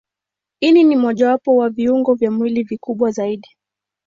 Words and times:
Ini 0.61 0.83
ni 0.83 0.95
mojawapo 0.95 1.55
wa 1.57 1.69
viungo 1.69 2.13
vya 2.13 2.31
mwili 2.31 2.63
vikubwa 2.63 3.11
zaidi. 3.11 3.57